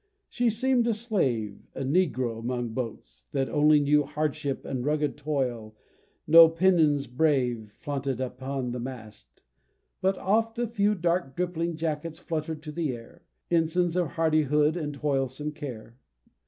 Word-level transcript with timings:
She 0.27 0.49
seem'd 0.49 0.87
a 0.87 0.95
slave, 0.95 1.61
A 1.75 1.83
negro 1.83 2.39
among 2.39 2.69
boats 2.69 3.27
that 3.33 3.47
only 3.49 3.79
knew 3.79 4.01
Hardship 4.03 4.65
and 4.65 4.83
rugged 4.83 5.15
toil 5.15 5.75
no 6.25 6.49
pennons 6.49 7.05
brave 7.05 7.69
Flaunted 7.69 8.19
upon 8.19 8.71
the 8.71 8.79
mast 8.79 9.43
but 10.01 10.17
oft 10.17 10.57
a 10.57 10.65
few 10.65 10.95
Dark 10.95 11.35
dripping 11.35 11.75
jackets 11.75 12.17
flutter'd 12.17 12.63
to 12.63 12.71
the 12.71 12.95
air, 12.95 13.21
Ensigns 13.51 13.95
of 13.95 14.13
hardihood 14.13 14.75
and 14.75 14.95
toilsome 14.95 15.51
care. 15.51 15.99